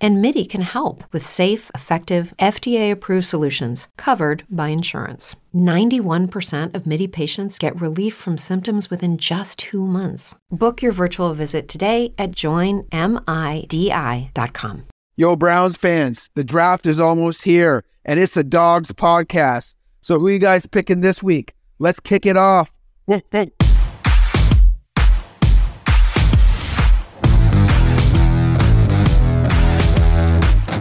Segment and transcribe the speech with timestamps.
[0.00, 5.36] And MIDI can help with safe, effective, FDA approved solutions covered by insurance.
[5.54, 10.34] 91% of MIDI patients get relief from symptoms within just two months.
[10.50, 12.90] Book your virtual visit today at joinmidi.com.
[15.18, 19.74] Yo, Browns fans, the draft is almost here, and it's the Dawgs podcast.
[20.02, 21.54] So, who you guys picking this week?
[21.78, 22.70] Let's kick it off.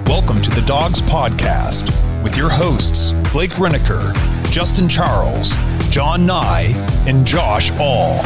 [0.08, 1.92] Welcome to the Dawgs Podcast
[2.22, 4.14] with your hosts, Blake Renaker,
[4.52, 5.56] Justin Charles,
[5.90, 6.74] John Nye,
[7.08, 8.18] and Josh All.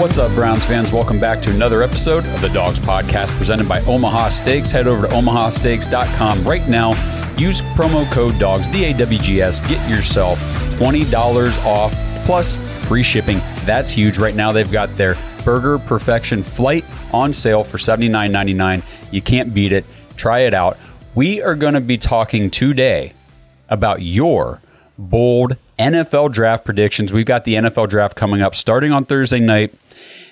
[0.00, 0.92] What's up, Browns fans?
[0.92, 4.70] Welcome back to another episode of the Dawgs Podcast presented by Omaha Steaks.
[4.70, 6.90] Head over to omahasteaks.com right now.
[7.36, 9.60] Use promo code DAWGS, D A W G S.
[9.60, 10.38] Get yourself
[10.78, 11.92] $20 off
[12.24, 13.38] plus free shipping.
[13.64, 14.18] That's huge.
[14.18, 18.82] Right now, they've got their Burger Perfection flight on sale for $79.99.
[19.10, 19.84] You can't beat it.
[20.16, 20.78] Try it out.
[21.14, 23.12] We are going to be talking today
[23.68, 24.60] about your
[24.98, 27.12] bold NFL draft predictions.
[27.12, 29.74] We've got the NFL draft coming up starting on Thursday night.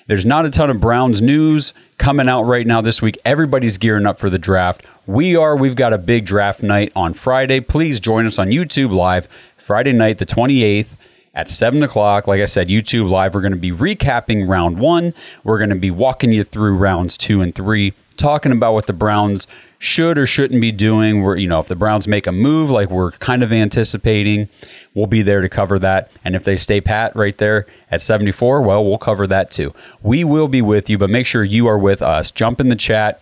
[0.07, 3.17] There's not a ton of Browns news coming out right now this week.
[3.23, 4.83] Everybody's gearing up for the draft.
[5.05, 5.55] We are.
[5.55, 7.59] We've got a big draft night on Friday.
[7.59, 10.95] Please join us on YouTube Live Friday night, the 28th
[11.33, 12.27] at 7 o'clock.
[12.27, 15.13] Like I said, YouTube Live, we're going to be recapping round one.
[15.43, 18.93] We're going to be walking you through rounds two and three, talking about what the
[18.93, 19.47] Browns
[19.79, 21.21] should or shouldn't be doing.
[21.21, 24.49] We're, you know, if the Browns make a move like we're kind of anticipating,
[24.93, 26.11] we'll be there to cover that.
[26.23, 29.73] And if they stay pat right there at 74, well, we'll cover that too.
[30.03, 32.29] We will be with you, but make sure you are with us.
[32.29, 33.21] Jump in the chat,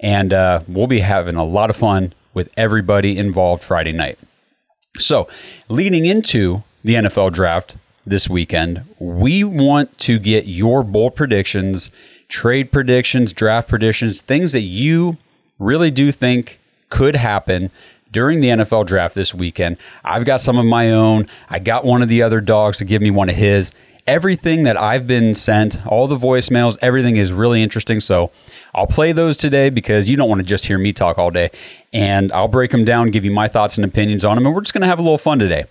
[0.00, 4.18] and uh, we'll be having a lot of fun with everybody involved Friday night.
[4.96, 5.28] So,
[5.68, 7.76] leading into the NFL draft
[8.06, 11.90] this weekend, we want to get your bold predictions,
[12.28, 15.18] trade predictions, draft predictions, things that you
[15.58, 17.70] really do think could happen
[18.10, 19.76] during the NFL draft this weekend.
[20.02, 21.28] I've got some of my own.
[21.50, 23.70] I got one of the other dogs to give me one of his.
[24.06, 28.00] Everything that I've been sent, all the voicemails, everything is really interesting.
[28.00, 28.30] So
[28.74, 31.50] I'll play those today because you don't want to just hear me talk all day.
[31.92, 34.46] And I'll break them down, give you my thoughts and opinions on them.
[34.46, 35.66] And we're just going to have a little fun today.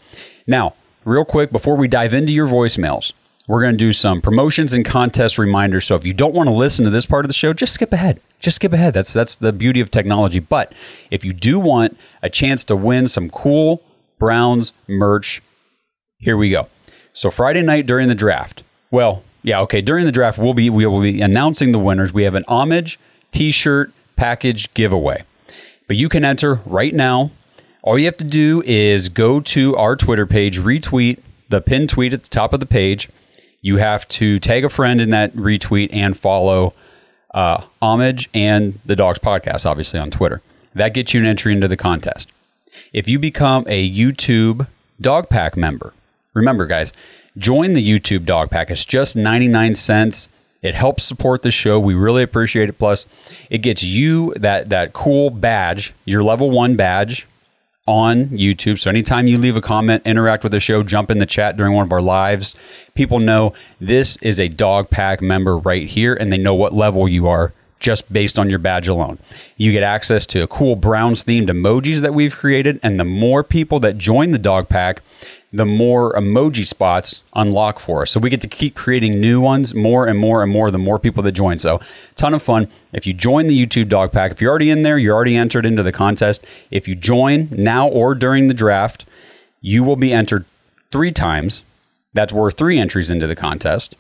[0.46, 0.76] Now,
[1.08, 3.14] real quick, before we dive into your voicemails,
[3.48, 5.86] we're going to do some promotions and contest reminders.
[5.86, 7.94] So if you don't want to listen to this part of the show, just skip
[7.94, 8.20] ahead.
[8.40, 8.94] Just skip ahead.
[8.94, 10.40] That's that's the beauty of technology.
[10.40, 10.74] But
[11.10, 13.82] if you do want a chance to win some cool
[14.20, 15.42] Browns merch,
[16.18, 16.68] here we go.
[17.14, 18.64] So Friday night during the draft.
[18.92, 19.82] Well, yeah, okay.
[19.82, 22.14] During the draft, we'll be we will be announcing the winners.
[22.14, 23.00] We have an homage
[23.32, 25.24] T-shirt package giveaway,
[25.88, 27.32] but you can enter right now.
[27.88, 32.12] All you have to do is go to our Twitter page, retweet the pinned tweet
[32.12, 33.08] at the top of the page.
[33.62, 36.74] You have to tag a friend in that retweet and follow
[37.34, 40.42] uh, Homage and the Dawgs Podcast, obviously on Twitter.
[40.76, 42.30] That gets you an entry into the contest.
[42.92, 44.68] If you become a YouTube
[45.00, 45.94] Dog Pack member,
[46.34, 46.92] remember, guys,
[47.38, 48.70] join the YouTube Dog Pack.
[48.70, 50.28] It's just 99 cents.
[50.62, 51.80] It helps support the show.
[51.80, 52.80] We really appreciate it.
[52.80, 53.06] Plus,
[53.50, 57.26] it gets you that that cool badge, your level one badge
[57.88, 58.80] on YouTube.
[58.80, 61.74] So anytime you leave a comment, interact with the show, jump in the chat during
[61.74, 62.56] one of our lives,
[62.94, 67.08] people know this is a dog pack member right here and they know what level
[67.08, 69.20] you are just based on your badge alone.
[69.56, 73.80] You get access to cool Browns themed emojis that we've created and the more people
[73.82, 75.02] that join the dog pack,
[75.54, 78.12] the more emoji spots unlock for us.
[78.12, 81.00] So we get to keep creating new ones more and more and more the more
[81.00, 81.58] people that join.
[81.58, 81.80] So
[82.16, 82.68] ton of fun.
[82.92, 85.66] If you join the YouTube dog pack, if you're already in there, you're already entered
[85.66, 86.46] into the contest.
[86.70, 89.06] If you join now or during the draft,
[89.62, 90.46] you will be entered
[90.92, 91.64] three times.
[92.14, 93.96] That's worth three entries into the contest.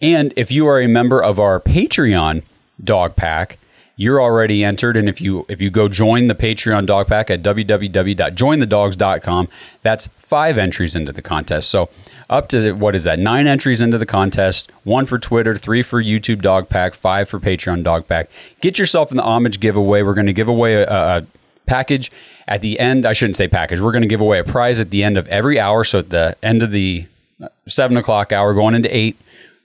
[0.00, 2.42] And if you are a member of our Patreon
[2.82, 3.58] dog pack,
[3.96, 4.96] you're already entered.
[4.96, 9.48] And if you if you go join the patreon dog pack at www.jointhedawgs.com
[9.82, 11.70] that's five entries into the contest.
[11.70, 11.88] So
[12.28, 13.18] up to what is that?
[13.18, 14.70] Nine entries into the contest.
[14.84, 18.28] One for twitter three for youtube dog pack five for patreon dog pack.
[18.60, 20.02] Get yourself in the homage giveaway.
[20.02, 21.26] We're going to give away a, a
[21.66, 22.12] package
[22.46, 23.06] at the end.
[23.06, 23.80] I shouldn't say package.
[23.80, 25.84] We're going to give away a prize at the end of every hour.
[25.84, 27.06] So at the end of the
[27.42, 29.16] uh, seven o'clock hour going into eight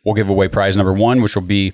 [0.04, 1.74] we'll give away prize number one which will be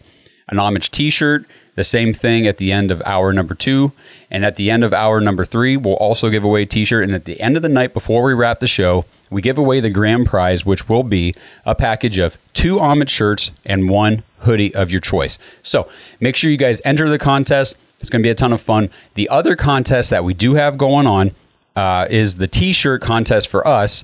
[0.49, 1.45] an homage t-shirt
[1.77, 3.93] the same thing at the end of hour number two.
[4.31, 7.03] And at the end of hour number three, we'll also give away a t shirt.
[7.03, 9.79] And at the end of the night, before we wrap the show, we give away
[9.79, 11.35] the grand prize, which will be
[11.65, 15.37] a package of two homage shirts and one hoodie of your choice.
[15.61, 15.87] So
[16.19, 17.77] make sure you guys enter the contest.
[17.99, 18.89] It's going to be a ton of fun.
[19.13, 21.35] The other contest that we do have going on
[21.75, 24.03] uh, is the t shirt contest for us.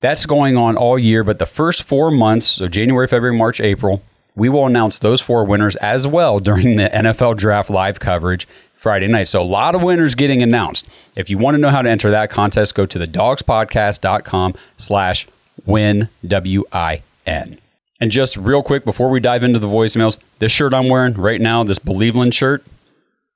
[0.00, 4.02] That's going on all year, but the first four months, so January, February, March, April,
[4.34, 9.06] we will announce those four winners as well during the NFL draft live coverage Friday
[9.08, 9.28] night.
[9.28, 10.88] So a lot of winners getting announced.
[11.14, 15.28] If you want to know how to enter that contest, go to the dawgspodcast.com slash
[15.64, 17.58] win W-I-N.
[18.00, 21.40] And just real quick before we dive into the voicemails, this shirt I'm wearing right
[21.40, 22.64] now, this Believeland shirt,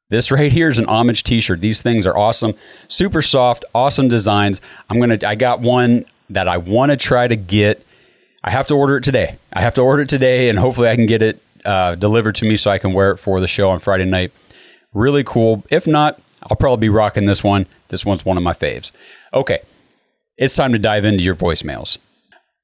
[0.08, 1.60] this right here is an homage t-shirt.
[1.60, 2.54] These things are awesome.
[2.88, 4.60] Super soft, awesome designs.
[4.88, 7.84] I'm going to I got one that I want to try to get.
[8.46, 9.38] I have to order it today.
[9.52, 12.44] I have to order it today and hopefully I can get it uh, delivered to
[12.44, 14.32] me so I can wear it for the show on Friday night.
[14.94, 15.64] Really cool.
[15.68, 17.66] If not, I'll probably be rocking this one.
[17.88, 18.92] This one's one of my faves.
[19.34, 19.58] Okay.
[20.38, 21.98] It's time to dive into your voicemails.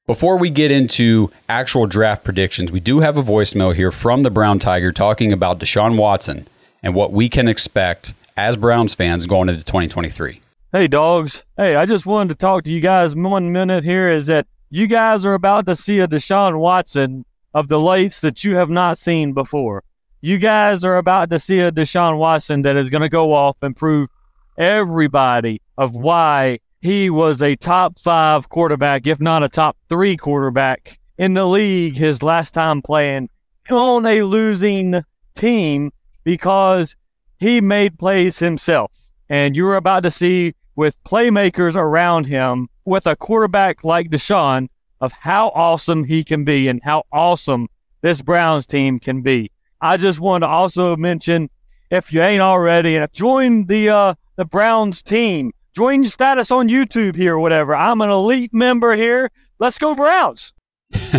[0.07, 4.31] Before we get into actual draft predictions, we do have a voicemail here from the
[4.31, 6.47] Brown Tiger talking about Deshaun Watson
[6.81, 10.39] and what we can expect as Browns fans going into 2023.
[10.71, 11.43] Hey, dogs.
[11.57, 14.09] Hey, I just wanted to talk to you guys one minute here.
[14.09, 18.43] Is that you guys are about to see a Deshaun Watson of the lights that
[18.43, 19.83] you have not seen before.
[20.19, 23.55] You guys are about to see a Deshaun Watson that is going to go off
[23.61, 24.09] and prove
[24.57, 30.97] everybody of why he was a top five quarterback, if not a top three quarterback
[31.19, 33.29] in the league his last time playing
[33.69, 35.03] on a losing
[35.35, 35.91] team
[36.23, 36.95] because
[37.37, 38.91] he made plays himself.
[39.29, 44.67] And you're about to see with playmakers around him, with a quarterback like Deshaun,
[45.01, 47.67] of how awesome he can be and how awesome
[48.01, 49.51] this Browns team can be.
[49.81, 51.49] I just want to also mention,
[51.91, 55.51] if you ain't already, join the uh, the Browns team.
[55.75, 57.75] Join your status on YouTube here or whatever.
[57.75, 59.29] I'm an elite member here.
[59.59, 60.53] Let's go Browns.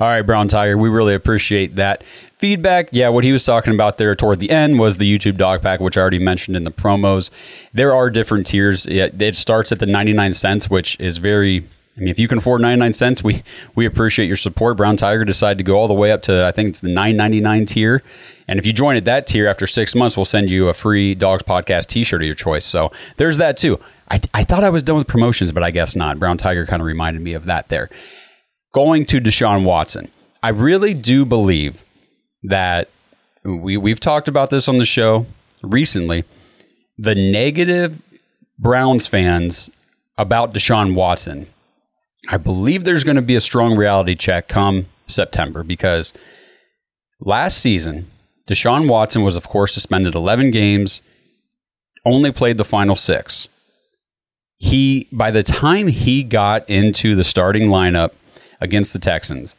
[0.00, 2.02] All right, Brown Tiger, we really appreciate that
[2.42, 2.88] feedback.
[2.90, 5.78] Yeah, what he was talking about there toward the end was the YouTube dog pack,
[5.78, 7.30] which I already mentioned in the promos.
[7.72, 8.84] There are different tiers.
[8.86, 12.62] It, starts at the 99 cents, which is very I mean, if you can afford
[12.62, 13.44] 99 cents, we,
[13.76, 14.76] we appreciate your support.
[14.76, 17.66] Brown Tiger decided to go all the way up to, I think it's the 999
[17.66, 18.02] tier.
[18.48, 21.14] And if you join at that tier after six months, we'll send you a free
[21.14, 22.64] Dawgs Podcast t shirt of your choice.
[22.64, 23.78] So there's that too.
[24.10, 26.18] I, I thought I was done with promotions, but I guess not.
[26.18, 27.88] Brown Tiger kind of reminded me of that there.
[28.72, 30.10] Going to Deshaun Watson,
[30.42, 31.80] I really do believe
[32.44, 32.88] that
[33.44, 35.26] we, we've talked about this on the show
[35.62, 36.24] recently.
[36.98, 38.00] The negative
[38.58, 39.70] Browns fans
[40.18, 41.46] about Deshaun Watson
[42.28, 46.12] I believe there's going to be a strong reality check come September because
[47.20, 48.10] last season,
[48.46, 51.00] Deshaun Watson was, of course, suspended 11 games,
[52.04, 53.48] only played the final six.
[54.56, 58.12] He, by the time he got into the starting lineup
[58.60, 59.56] against the Texans,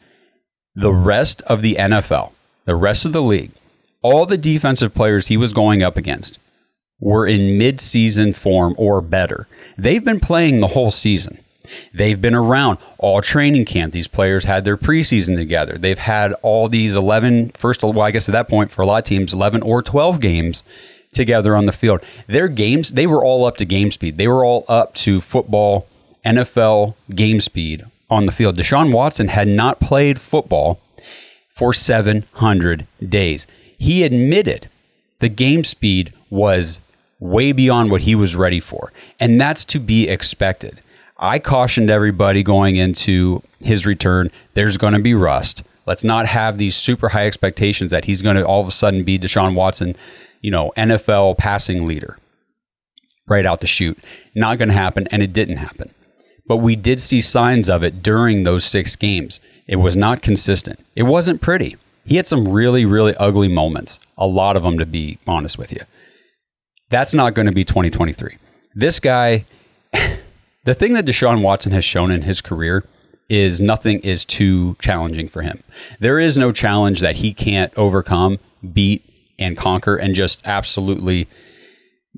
[0.74, 2.32] the rest of the NFL,
[2.64, 3.50] the rest of the league,
[4.02, 6.38] all the defensive players he was going up against
[7.00, 9.46] were in midseason form or better.
[9.76, 11.38] They've been playing the whole season.
[11.92, 13.92] They've been around all training camp.
[13.92, 15.78] These players had their preseason together.
[15.78, 18.98] They've had all these 11, first, well, I guess at that point, for a lot
[18.98, 20.62] of teams, 11 or 12 games
[21.12, 22.02] together on the field.
[22.26, 24.18] Their games, they were all up to game speed.
[24.18, 25.86] They were all up to football,
[26.24, 28.56] NFL game speed on the field.
[28.56, 30.80] Deshaun Watson had not played football
[31.54, 33.46] for 700 days.
[33.78, 34.68] He admitted
[35.20, 36.80] the game speed was
[37.20, 38.92] way beyond what he was ready for.
[39.18, 40.80] And that's to be expected.
[41.16, 45.62] I cautioned everybody going into his return, there's going to be rust.
[45.86, 49.04] Let's not have these super high expectations that he's going to all of a sudden
[49.04, 49.96] be Deshaun Watson,
[50.40, 52.18] you know, NFL passing leader
[53.26, 53.98] right out the chute.
[54.34, 55.90] Not going to happen, and it didn't happen.
[56.46, 59.40] But we did see signs of it during those six games.
[59.66, 60.80] It was not consistent.
[60.94, 61.76] It wasn't pretty.
[62.04, 65.72] He had some really, really ugly moments, a lot of them, to be honest with
[65.72, 65.80] you.
[66.90, 68.36] That's not going to be 2023.
[68.74, 69.44] This guy
[70.64, 72.84] the thing that Deshaun Watson has shown in his career
[73.28, 75.62] is nothing is too challenging for him.
[75.98, 78.38] There is no challenge that he can't overcome,
[78.72, 79.02] beat,
[79.38, 81.26] and conquer, and just absolutely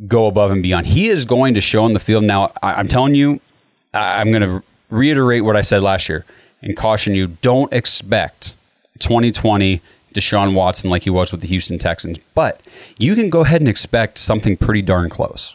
[0.06, 0.88] go above and beyond.
[0.88, 2.24] He is going to show on the field.
[2.24, 3.40] Now, I'm telling you,
[3.94, 6.24] I'm going to reiterate what I said last year
[6.62, 8.54] and caution you don't expect
[8.98, 9.80] 2020
[10.14, 12.60] Deshaun Watson like he was with the Houston Texans, but
[12.96, 15.54] you can go ahead and expect something pretty darn close.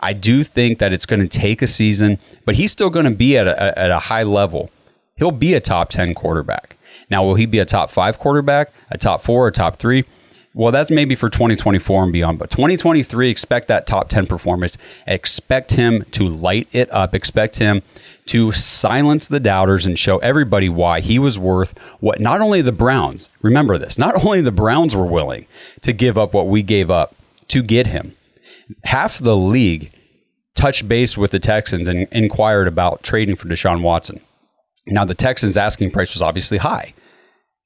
[0.00, 3.12] I do think that it's going to take a season, but he's still going to
[3.12, 4.70] be at a, at a high level.
[5.16, 6.76] He'll be a top 10 quarterback.
[7.08, 10.04] Now, will he be a top five quarterback, a top four, a top three?
[10.54, 14.76] Well, that's maybe for 2024 and beyond, but 2023, expect that top 10 performance.
[15.06, 17.14] Expect him to light it up.
[17.14, 17.82] Expect him
[18.26, 22.70] to silence the doubters and show everybody why he was worth what not only the
[22.70, 25.46] Browns, remember this, not only the Browns were willing
[25.80, 27.16] to give up what we gave up
[27.48, 28.14] to get him.
[28.84, 29.90] Half the league
[30.54, 34.20] touched base with the Texans and inquired about trading for Deshaun Watson.
[34.86, 36.92] Now, the Texans' asking price was obviously high.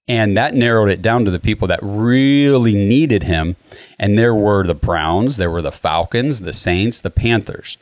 [0.09, 3.57] And that narrowed it down to the people that really needed him.
[3.99, 7.77] And there were the Browns, there were the Falcons, the Saints, the Panthers.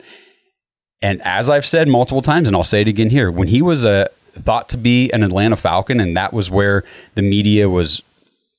[1.01, 3.85] And as I've said multiple times, and I'll say it again here, when he was
[3.85, 8.01] a thought to be an Atlanta Falcon, and that was where the media was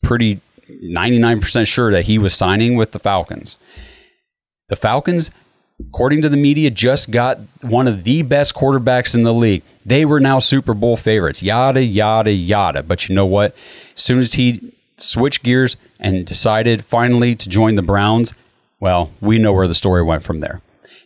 [0.03, 3.57] pretty 99% sure that he was signing with the Falcons.
[4.69, 5.31] The Falcons
[5.81, 9.63] according to the media, just got one of the best quarterbacks in the league.
[9.85, 12.83] They were now Super Bowl favorites, yada, yada, yada.
[12.83, 13.55] But you know what?
[13.95, 18.35] As soon as he switched gears and decided finally to join the Browns,
[18.81, 20.61] well, we know where the story went from there.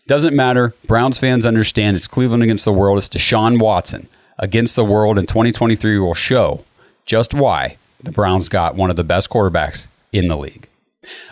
[0.06, 0.74] Doesn't matter.
[0.86, 2.98] Browns fans understand it's Cleveland against the world.
[2.98, 4.08] It's Deshaun Watson
[4.38, 6.64] against the world, and 2023 will show
[7.06, 10.66] just why the Browns got one of the best quarterbacks in the league.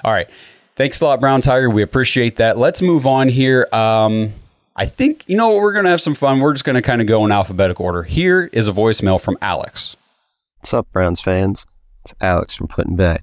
[0.05, 0.29] All right.
[0.79, 1.69] Thanks a lot, Brown Tiger.
[1.69, 2.57] We appreciate that.
[2.57, 3.67] Let's move on here.
[3.73, 4.33] Um,
[4.77, 6.39] I think, you know, what we're going to have some fun.
[6.39, 8.05] We're just going to kind of go in alphabetical order.
[8.05, 9.97] Here is a voicemail from Alex.
[10.61, 11.67] What's up, Browns fans?
[12.05, 13.19] It's Alex from Put-in-Bay.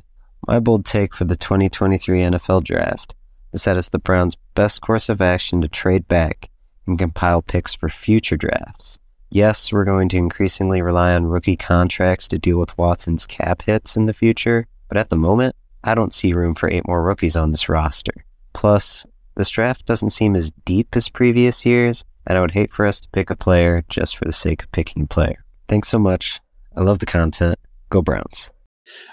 [0.46, 3.16] My bold take for the 2023 NFL Draft
[3.54, 6.50] is that it's the Browns' best course of action to trade back
[6.86, 9.00] and compile picks for future drafts.
[9.30, 13.96] Yes, we're going to increasingly rely on rookie contracts to deal with Watson's cap hits
[13.96, 17.36] in the future, but at the moment, I don't see room for eight more rookies
[17.36, 18.26] on this roster.
[18.54, 22.88] Plus, this draft doesn't seem as deep as previous years, and I would hate for
[22.88, 25.46] us to pick a player just for the sake of picking a player.
[25.68, 26.40] Thanks so much.
[26.76, 27.60] I love the content.
[27.90, 28.50] Go Browns.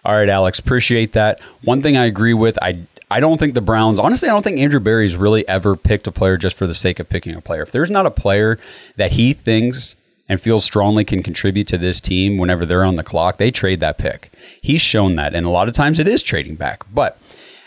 [0.05, 1.41] All right, Alex, appreciate that.
[1.63, 4.59] One thing I agree with, I I don't think the Browns, honestly, I don't think
[4.59, 7.63] Andrew Berry's really ever picked a player just for the sake of picking a player.
[7.63, 8.59] If there's not a player
[8.97, 9.97] that he thinks
[10.33, 13.81] and feels strongly can contribute to this team whenever they're on the clock, they trade
[13.81, 14.33] that pick.
[14.61, 16.83] He's shown that, and a lot of times it is trading back.
[16.93, 17.19] But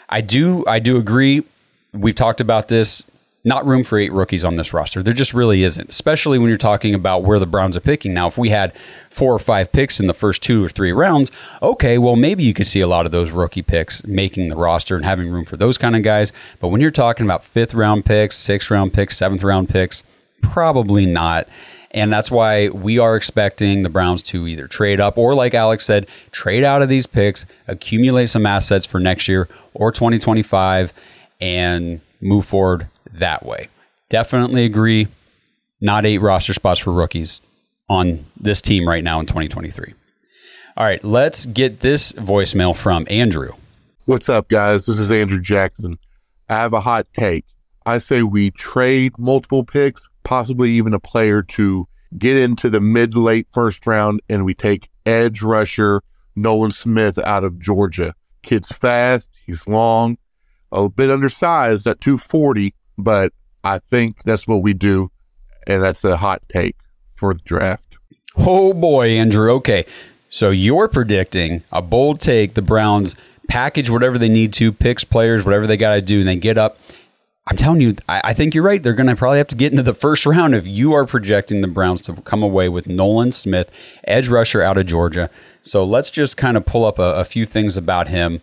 [0.10, 1.44] I do, I do agree.
[1.94, 3.04] We've talked about this.
[3.48, 5.04] Not room for eight rookies on this roster.
[5.04, 8.12] There just really isn't, especially when you're talking about where the Browns are picking.
[8.12, 8.74] Now, if we had
[9.12, 11.32] four or five picks in the first two or three rounds,
[11.62, 14.96] okay, well, maybe you could see a lot of those rookie picks making the roster
[14.96, 16.34] and having room for those kind of guys.
[16.60, 20.04] But when you're talking about fifth round picks, sixth round picks, seventh round picks,
[20.42, 21.48] probably not.
[21.96, 25.86] And that's why we are expecting the Browns to either trade up or, like Alex
[25.86, 30.92] said, trade out of these picks, accumulate some assets for next year or 2025,
[31.40, 33.70] and move forward that way.
[34.10, 35.08] Definitely agree.
[35.80, 37.40] Not eight roster spots for rookies
[37.88, 39.94] on this team right now in 2023.
[40.76, 43.54] All right, let's get this voicemail from Andrew.
[44.04, 44.86] What's up, guys?
[44.86, 45.98] This is Andrew Jackson.
[46.50, 47.46] I have a hot take.
[47.86, 53.16] I say we trade multiple picks possibly even a player to get into the mid
[53.16, 56.02] late first round, and we take edge rusher
[56.36, 58.14] Nolan Smith out of Georgia.
[58.44, 60.18] Kid's fast, he's long,
[60.72, 63.32] a bit undersized at 240, but
[63.64, 65.10] I think that's what we do,
[65.66, 66.76] and that's a hot take
[67.16, 67.98] for the draft.
[68.38, 69.52] Oh boy, Andrew.
[69.54, 69.86] Okay.
[70.30, 72.56] So you're predicting a bold take.
[72.56, 73.16] The Browns
[73.48, 76.58] package whatever they need to, picks players, whatever they got to do, and they get
[76.58, 76.78] up
[77.48, 78.82] I'm telling you, I, I think you're right.
[78.82, 81.62] They're going to probably have to get into the first round if you are projecting
[81.62, 83.72] the Browns to come away with Nolan Smith,
[84.06, 85.30] edge rusher out of Georgia.
[85.62, 88.42] So let's just kind of pull up a, a few things about him.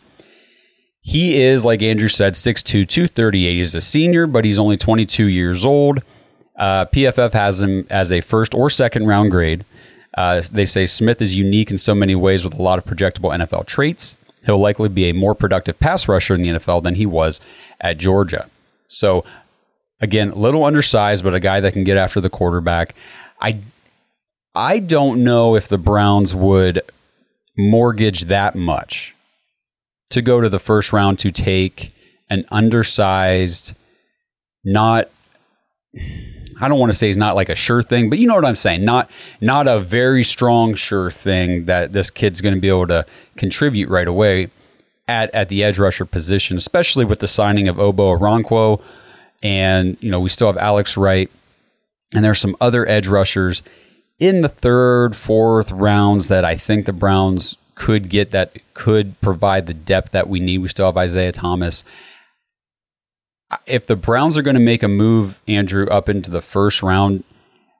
[1.00, 3.56] He is, like Andrew said, 6'2, 238.
[3.56, 6.00] He's a senior, but he's only 22 years old.
[6.56, 9.64] Uh, PFF has him as a first or second round grade.
[10.14, 13.34] Uh, they say Smith is unique in so many ways with a lot of projectable
[13.36, 14.14] NFL traits.
[14.44, 17.40] He'll likely be a more productive pass rusher in the NFL than he was
[17.80, 18.48] at Georgia.
[18.92, 19.24] So
[20.00, 22.94] again, little undersized, but a guy that can get after the quarterback.
[23.40, 23.60] I
[24.54, 26.82] I don't know if the Browns would
[27.56, 29.14] mortgage that much
[30.10, 31.94] to go to the first round to take
[32.28, 33.74] an undersized,
[34.64, 35.10] not
[35.94, 38.44] I don't want to say he's not like a sure thing, but you know what
[38.44, 38.84] I'm saying.
[38.84, 43.06] Not not a very strong sure thing that this kid's going to be able to
[43.36, 44.50] contribute right away
[45.12, 48.80] at, at the edge rusher position, especially with the signing of Ogbo Okoronkwo.
[49.42, 51.30] And, you know, we still have Alex Wright.
[52.14, 53.62] And there's some other edge rushers
[54.18, 59.66] in the third, fourth rounds that I think the Browns could get that could provide
[59.66, 60.58] the depth that we need.
[60.58, 61.84] We still have Isaiah Thomas.
[63.66, 67.24] If the Browns are going to make a move, Andrew, up into the first round,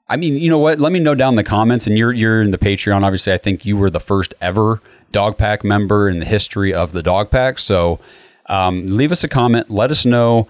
[0.07, 0.79] I mean, you know what?
[0.79, 1.87] Let me know down in the comments.
[1.87, 3.03] And you're you're in the Patreon.
[3.03, 4.81] Obviously, I think you were the first ever
[5.13, 7.57] dog pack member in the history of the dog pack.
[7.59, 7.99] So
[8.47, 9.69] um, leave us a comment.
[9.71, 10.49] Let us know.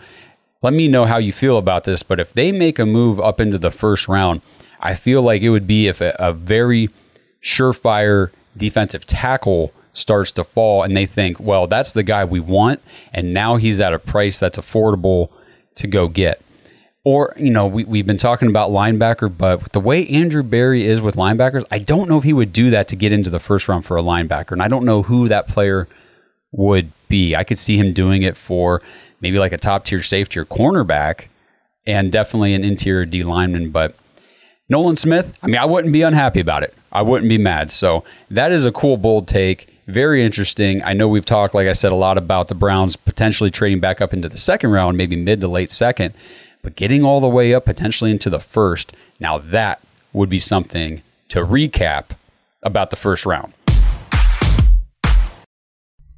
[0.63, 2.01] Let me know how you feel about this.
[2.01, 4.41] But if they make a move up into the first round,
[4.79, 6.89] I feel like it would be if a, a very
[7.41, 12.81] surefire defensive tackle starts to fall and they think, well, that's the guy we want.
[13.13, 15.29] And now he's at a price that's affordable
[15.75, 16.41] to go get.
[17.05, 21.01] Or, you know, we, we've been talking about linebacker, but the way Andrew Berry is
[21.01, 23.67] with linebackers, I don't know if he would do that to get into the first
[23.67, 24.53] round for a linebacker.
[24.53, 25.89] And I don't know who that player
[26.53, 27.35] would be.
[27.35, 28.81] I could see him doing it for
[29.19, 31.25] maybe like a top tier safety or cornerback
[31.85, 33.71] and definitely an interior D lineman.
[33.71, 33.95] But
[34.69, 36.73] Nolan Smith, I mean, I wouldn't be unhappy about it.
[36.91, 37.69] I wouldn't be mad.
[37.69, 39.67] So that is a cool, bold take.
[39.87, 40.81] Very interesting.
[40.83, 43.99] I know we've talked, like I said, a lot about the Browns potentially trading back
[43.99, 46.13] up into the second round, maybe mid to late second.
[46.63, 49.81] But getting all the way up potentially into the first, now that
[50.13, 52.11] would be something to recap
[52.63, 53.51] about the first round.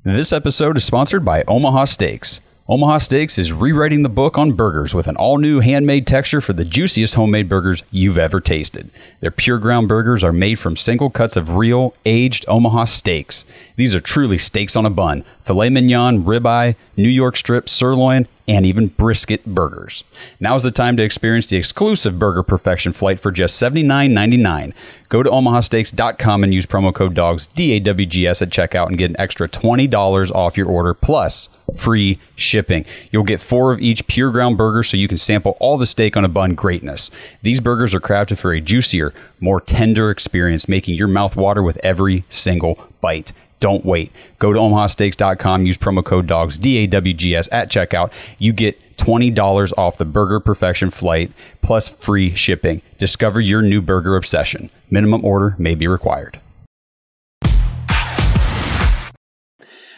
[0.03, 2.41] This episode is sponsored by Omaha Steaks.
[2.67, 6.53] Omaha Steaks is rewriting the book on burgers with an all new handmade texture for
[6.53, 8.91] the juiciest homemade burgers you've ever tasted.
[9.21, 13.45] Their pure ground burgers are made from single cuts of real, aged Omaha steaks.
[13.77, 18.65] These are truly steaks on a bun filet mignon, ribeye, New York strip, sirloin, and
[18.65, 20.03] even brisket burgers.
[20.39, 24.73] Now is the time to experience the exclusive Burger Perfection flight for just $79.99.
[25.09, 29.47] Go to omahasteaks.com and use promo code DAWGS, D-A-W-G-S at checkout and get an extra
[29.47, 32.85] $20 off your order plus free shipping.
[33.11, 36.15] You'll get four of each pure ground burger so you can sample all the steak
[36.15, 37.09] on a bun greatness.
[37.41, 41.77] These burgers are crafted for a juicier, more tender experience, making your mouth water with
[41.83, 43.31] every single bite.
[43.59, 44.11] Don't wait.
[44.39, 48.11] Go to omahasteaks.com, use promo code DAWGS, D A W G S, at checkout.
[48.37, 51.31] You get $20 off the Burger Perfection flight
[51.61, 52.81] plus free shipping.
[52.97, 54.69] Discover your new burger obsession.
[54.89, 56.39] Minimum order may be required.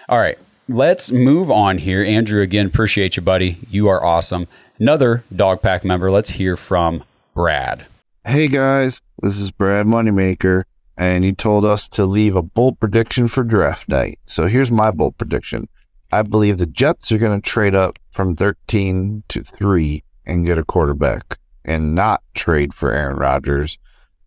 [0.09, 0.37] All right,
[0.69, 2.01] let's move on here.
[2.03, 3.57] Andrew, again, appreciate you, buddy.
[3.69, 4.47] You are awesome.
[4.79, 6.09] Another Dog Pack member.
[6.09, 7.85] Let's hear from Brad.
[8.25, 10.63] Hey guys, this is Brad Moneymaker
[10.97, 14.19] and he told us to leave a bold prediction for draft night.
[14.25, 15.67] So here's my bold prediction.
[16.11, 20.57] I believe the Jets are going to trade up from 13 to 3 and get
[20.57, 23.77] a quarterback and not trade for Aaron Rodgers.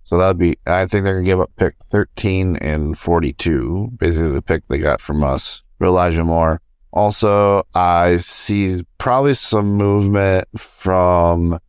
[0.03, 4.31] So that'd be, I think they're going to give up pick 13 and 42, basically
[4.31, 6.61] the pick they got from us for Elijah Moore.
[6.93, 11.61] Also, I see probably some movement from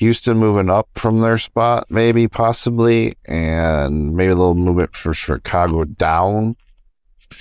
[0.00, 5.84] Houston moving up from their spot, maybe, possibly, and maybe a little movement for Chicago
[5.84, 6.56] down.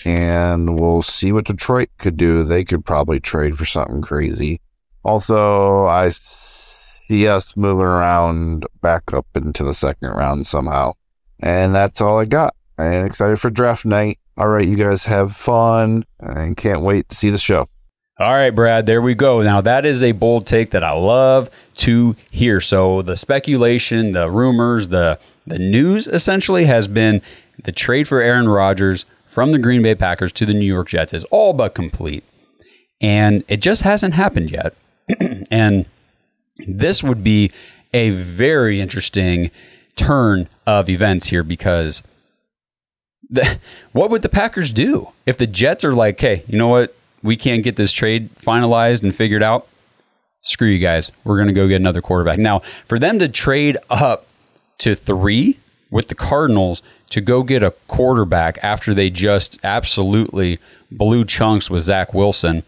[0.05, 2.43] And we'll see what Detroit could do.
[2.43, 4.59] They could probably trade for something crazy.
[5.03, 10.91] Also, I see us moving around back up into the second round somehow.
[11.39, 12.55] And that's all I got.
[12.77, 14.19] And excited for draft night.
[14.37, 17.69] All right, you guys have fun and can't wait to see the show.
[18.19, 19.41] All right, Brad, there we go.
[19.41, 22.59] Now, that is a bold take that I love to hear.
[22.59, 27.21] So, the speculation, the rumors, the, the news essentially has been
[27.63, 31.13] the trade for Aaron Rodgers from the Green Bay Packers to the New York Jets
[31.13, 32.25] is all but complete.
[32.99, 34.73] And it just hasn't happened yet.
[35.49, 35.85] and
[36.67, 37.53] this would be
[37.93, 39.49] a very interesting
[39.95, 42.03] turn of events here because
[43.29, 43.59] the,
[43.93, 46.93] what would the Packers do if the Jets are like, hey, you know what?
[47.23, 49.67] We can't get this trade finalized and figured out,
[50.41, 51.11] screw you guys.
[51.23, 52.39] We're going to go get another quarterback.
[52.39, 54.27] Now, for them to trade up
[54.79, 55.59] to three
[55.91, 60.59] with the Cardinals to go get a quarterback after they just absolutely
[60.91, 62.63] blew chunks with Zach Wilson,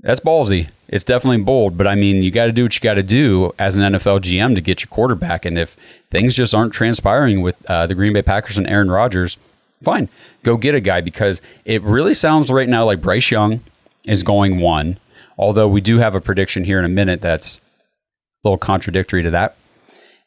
[0.00, 0.68] that's ballsy.
[0.88, 3.54] It's definitely bold, but I mean, you got to do what you got to do
[3.58, 5.44] as an NFL GM to get your quarterback.
[5.44, 5.76] And if
[6.10, 9.36] things just aren't transpiring with uh, the Green Bay Packers and Aaron Rodgers,
[9.82, 10.08] fine,
[10.42, 13.60] go get a guy because it really sounds right now like Bryce Young
[14.04, 14.98] is going one.
[15.38, 19.30] Although we do have a prediction here in a minute that's a little contradictory to
[19.30, 19.56] that.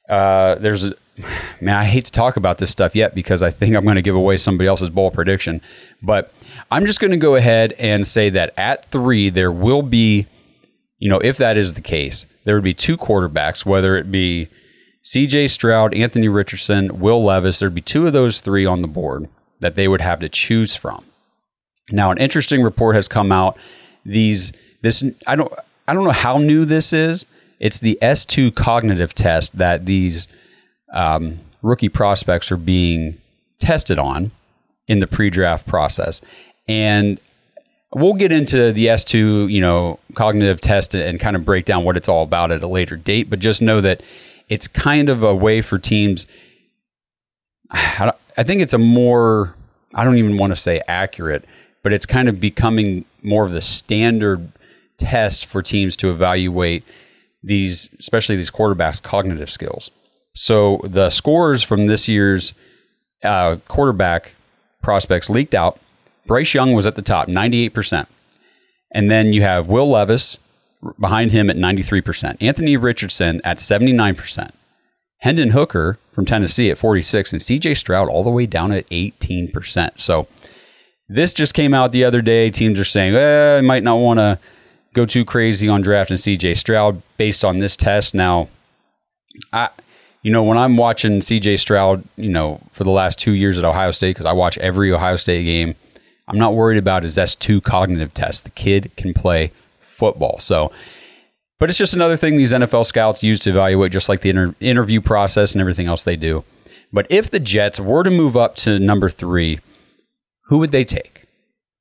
[0.10, 0.94] Uh, there's a
[1.62, 4.02] man, I hate to talk about this stuff yet because I think I'm going to
[4.02, 5.62] give away somebody else's bowl prediction.
[6.02, 6.34] But
[6.72, 10.28] I'm just going to go ahead and say that at three, there will be,
[10.98, 14.50] you know, if that is the case, there would be two quarterbacks, whether it be
[15.04, 17.60] CJ Stroud, Anthony Richardson, Will Levis.
[17.60, 19.28] There'd be two of those three on the board
[19.64, 21.04] that they would have to choose from.
[21.90, 23.58] Now, an interesting report has come out.
[24.06, 25.52] These this I don't
[25.88, 27.26] I don't know how new this is.
[27.60, 30.28] It's the S2 cognitive test that these
[30.94, 33.18] um, rookie prospects are being
[33.60, 34.32] tested on
[34.90, 36.22] in the pre-draft process,
[36.68, 37.20] and
[37.96, 41.96] we'll get into the S2 you know cognitive test and kind of break down what
[41.96, 43.30] it's all about at a later date.
[43.30, 44.04] But just know that
[44.50, 46.28] it's kind of a way for teams.
[48.42, 49.54] think it's a more
[49.94, 51.46] I don't even want to say accurate,
[51.84, 54.52] but it's kind of becoming more of the standard
[54.98, 56.84] test for teams to evaluate
[57.44, 59.92] these, especially these quarterbacks' cognitive skills.
[60.34, 62.54] So the scores from this year's
[63.24, 64.32] uh, quarterback
[64.82, 65.80] prospects leaked out.
[66.26, 68.08] Bryce Young was at the top, 98%.
[68.92, 70.38] And then you have Will Levis
[71.00, 72.38] behind him at 93%.
[72.42, 74.52] Anthony Richardson at 79%.
[75.24, 79.92] Hendon Hooker from Tennessee at 46 and CJ Stroud all the way down at 18%.
[79.96, 80.28] So
[81.08, 82.50] this just came out the other day.
[82.50, 84.38] Teams are saying, eh, I might not want to
[84.92, 88.14] go too crazy on drafting CJ Stroud based on this test.
[88.14, 88.50] Now,
[89.54, 89.70] I
[90.24, 93.64] you know, when I'm watching CJ Stroud, you know, for the last two years at
[93.64, 95.76] Ohio State, because I watch every Ohio State game,
[96.28, 98.44] I'm not worried about his S2 cognitive test.
[98.44, 100.40] The kid can play football.
[100.40, 100.72] So,
[101.60, 104.56] but it's just another thing these NFL scouts use to evaluate, just like the inter-
[104.60, 106.44] interview process and everything else they do.
[106.92, 109.60] But if the Jets were to move up to number three,
[110.48, 111.24] who would they take?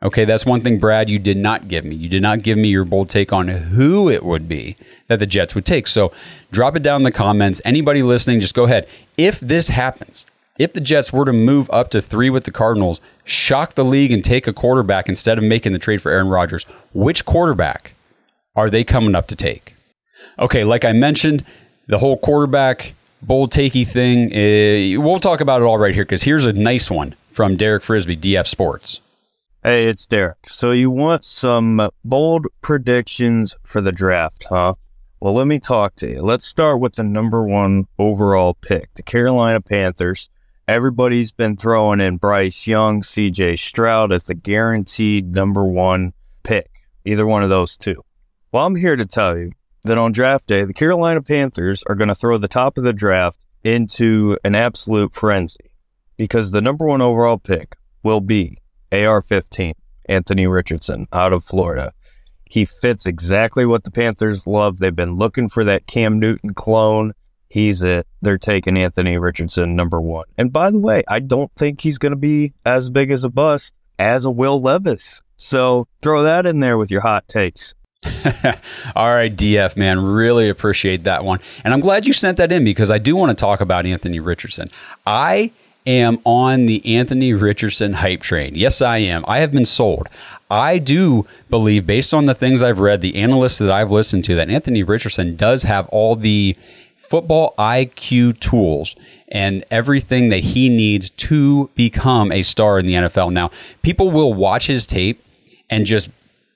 [0.03, 1.95] Okay, that's one thing, Brad, you did not give me.
[1.95, 5.27] You did not give me your bold take on who it would be that the
[5.27, 5.87] Jets would take.
[5.87, 6.13] So
[6.51, 7.61] drop it down in the comments.
[7.65, 8.89] Anybody listening, just go ahead.
[9.17, 10.25] If this happens,
[10.59, 14.11] if the Jets were to move up to three with the Cardinals, shock the league
[14.11, 17.93] and take a quarterback instead of making the trade for Aaron Rodgers, which quarterback
[18.55, 19.75] are they coming up to take?
[20.39, 21.45] Okay, like I mentioned,
[21.87, 26.23] the whole quarterback bold takey thing, uh, we'll talk about it all right here because
[26.23, 29.01] here's a nice one from Derek Frisbee, DF Sports.
[29.63, 30.49] Hey, it's Derek.
[30.49, 34.75] So you want some bold predictions for the draft, huh?
[35.21, 36.21] Well, let me talk to you.
[36.21, 40.29] Let's start with the number one overall pick, the Carolina Panthers.
[40.67, 46.13] Everybody's been throwing in Bryce Young, CJ Stroud as the guaranteed number one
[46.43, 46.71] pick,
[47.05, 48.05] either one of those two.
[48.53, 49.53] Well, I'm here to tell you
[49.85, 52.93] that on draft day, the Carolina Panthers are going to throw the top of the
[52.93, 55.71] draft into an absolute frenzy
[56.19, 58.59] because the number one overall pick will be
[58.93, 59.73] AR 15,
[60.05, 61.95] Anthony Richardson out of Florida.
[62.45, 64.77] He fits exactly what the Panthers love.
[64.77, 67.15] They've been looking for that Cam Newton clone.
[67.49, 68.07] He's it.
[68.21, 70.27] They're taking Anthony Richardson number one.
[70.37, 73.31] And by the way, I don't think he's going to be as big as a
[73.31, 75.23] bust as a Will Levis.
[75.39, 77.73] So throw that in there with your hot takes.
[78.97, 81.39] All right, DF, man, really appreciate that one.
[81.65, 84.19] And I'm glad you sent that in because I do want to talk about Anthony
[84.19, 84.69] Richardson.
[85.07, 85.53] I
[85.87, 88.55] am on the Anthony Richardson hype train.
[88.55, 89.25] Yes, I am.
[89.29, 90.09] I have been sold.
[90.51, 94.35] I do believe, based on the things I've read, the analysts that I've listened to,
[94.35, 96.57] that Anthony Richardson does have all the
[96.97, 98.97] football IQ tools
[99.29, 103.33] and everything that he needs to become a star in the NFL.
[103.33, 103.51] Now,
[103.83, 105.25] people will watch his tape
[105.71, 106.11] and just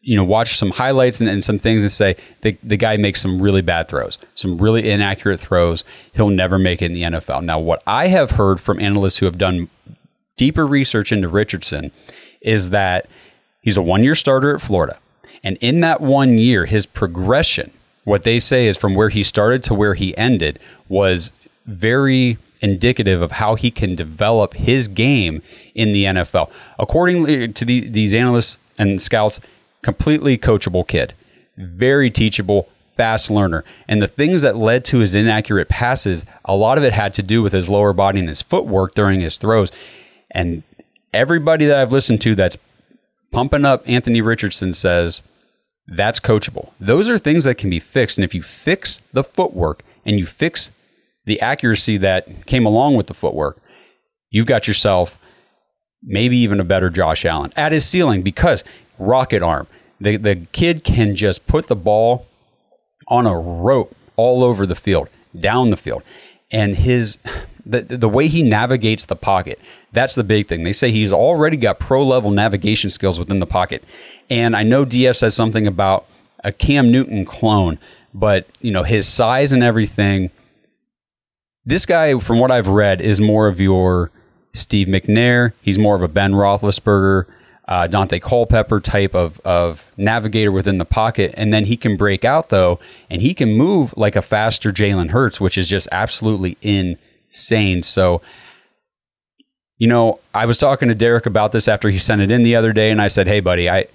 [0.06, 3.20] you know, watch some highlights and, and, some things and say the, the guy makes
[3.20, 5.82] some really bad throws, some really inaccurate throws.
[6.14, 7.42] He'll never make it in the NFL.
[7.42, 9.68] Now, what I have heard from analysts who have done
[10.36, 11.90] deeper research into Richardson
[12.40, 13.08] is that
[13.62, 14.96] he's a one year starter at Florida.
[15.42, 17.72] And in that one year, his progression,
[18.04, 21.32] what they say is from where he started to where he ended, was
[21.66, 25.42] very indicative of how he can develop his game
[25.74, 26.48] in the NFL.
[26.78, 29.40] According to the, these analysts and scouts,
[29.87, 31.14] completely coachable kid,
[31.57, 33.62] very teachable, fast learner.
[33.87, 37.22] And the things that led to his inaccurate passes, a lot of it had to
[37.22, 39.70] do with his lower body and his footwork during his throws.
[40.33, 40.64] And
[41.14, 42.59] everybody that I've listened to that's
[43.31, 45.22] pumping up Anthony Richardson says
[45.87, 46.72] that's coachable.
[46.81, 48.18] Those are things that can be fixed.
[48.18, 50.72] And if you fix the footwork and you fix
[51.27, 53.61] the accuracy that came along with the footwork,
[54.31, 55.16] you've got yourself
[56.03, 58.64] maybe even a better Josh Allen at his ceiling because
[58.99, 59.68] rocket arm.
[60.00, 62.26] The, the kid can just put the ball
[63.09, 66.02] on a rope all over the field, down the field.
[66.50, 67.18] And his
[67.66, 69.61] the, the way he navigates the pocket,
[69.92, 70.62] that's the big thing.
[70.62, 73.82] They say he's already got pro level navigation skills within the pocket.
[74.30, 76.06] And I know DF says something about
[76.44, 77.78] a Cam Newton clone,
[78.14, 80.30] but you know, his size and everything.
[81.64, 84.12] This guy, from what I've read, is more of your
[84.52, 85.52] Steve McNair.
[85.61, 87.26] He's more of a Ben Roethlisberger
[87.68, 91.35] uh, Daunte Culpepper type of, of navigator within the pocket.
[91.37, 92.79] And then he can break out, though,
[93.11, 97.83] and he can move like a faster Jalen Hurts, which is just absolutely insane.
[97.83, 98.22] So,
[99.79, 102.57] you know, I was talking to Derek about this after he sent it in the
[102.57, 103.87] other day, and I said, hey, buddy, I,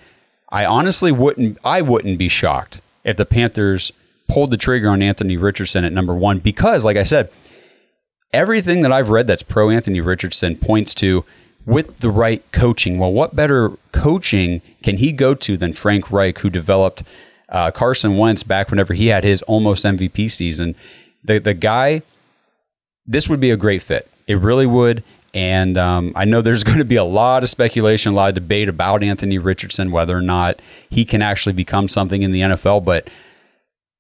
[0.49, 3.91] I honestly wouldn't, I wouldn't be shocked if the Panthers
[4.27, 7.31] pulled the trigger on Anthony Richardson at number one because, like I said,
[8.33, 11.25] everything that I've read that's pro Anthony Richardson points to
[11.65, 12.97] with the right coaching.
[12.97, 17.03] Well, what better coaching can he go to than Frank Reich, who developed
[17.49, 20.75] uh, Carson Wentz back whenever he had his almost MVP season?
[21.23, 22.01] The the guy,
[23.05, 24.09] this would be a great fit.
[24.27, 25.03] It really would.
[25.33, 28.35] And um, I know there's going to be a lot of speculation, a lot of
[28.35, 32.83] debate about Anthony Richardson, whether or not he can actually become something in the NFL.
[32.83, 33.09] But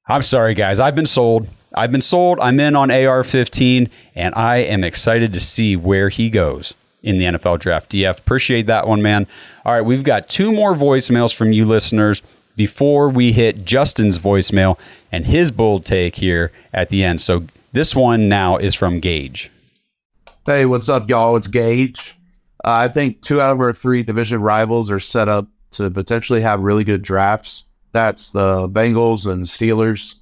[0.07, 0.79] I'm sorry, guys.
[0.79, 1.47] I've been sold.
[1.73, 2.39] I've been sold.
[2.41, 7.17] I'm in on AR 15, and I am excited to see where he goes in
[7.17, 7.91] the NFL draft.
[7.91, 9.27] DF, appreciate that one, man.
[9.65, 12.21] All right, we've got two more voicemails from you listeners
[12.55, 14.77] before we hit Justin's voicemail
[15.11, 17.21] and his bold take here at the end.
[17.21, 19.51] So this one now is from Gage.
[20.45, 21.35] Hey, what's up, y'all?
[21.35, 22.15] It's Gage.
[22.63, 26.41] Uh, I think two out of our three division rivals are set up to potentially
[26.41, 27.63] have really good drafts.
[27.91, 30.15] That's the Bengals and Steelers.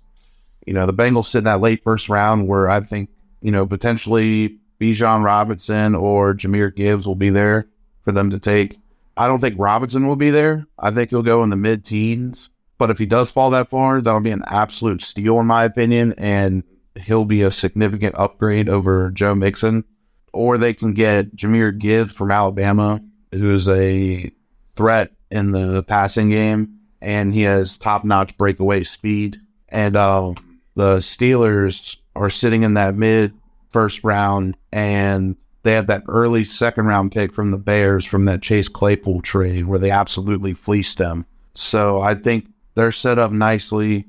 [0.65, 3.09] You know, the Bengals sit in that late first round where I think,
[3.41, 7.67] you know, potentially Bijan Robinson or Jahmyr Gibbs will be there
[8.01, 8.77] for them to take.
[9.17, 10.65] I don't think Robinson will be there.
[10.77, 12.49] I think he'll go in the mid teens.
[12.77, 16.13] But if he does fall that far, that'll be an absolute steal, in my opinion.
[16.17, 16.63] And
[16.97, 19.83] he'll be a significant upgrade over Joe Mixon.
[20.31, 24.31] Or they can get Jahmyr Gibbs from Alabama, who's a
[24.75, 26.79] threat in the passing game.
[27.01, 29.37] And he has top notch breakaway speed.
[29.67, 30.33] And uh,
[30.75, 33.33] the Steelers are sitting in that mid
[33.69, 34.57] first round.
[34.71, 39.21] And they have that early second round pick from the Bears from that Chase Claypool
[39.21, 41.25] trade where they absolutely fleeced them.
[41.53, 44.07] So I think they're set up nicely.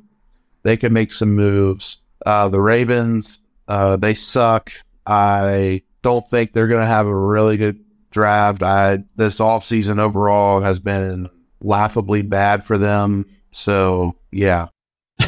[0.62, 1.96] They can make some moves.
[2.24, 4.70] Uh, the Ravens, uh, they suck.
[5.06, 8.62] I don't think they're going to have a really good draft.
[8.62, 11.30] I this offseason overall has been
[11.62, 13.26] laughably bad for them.
[13.52, 14.68] So, yeah.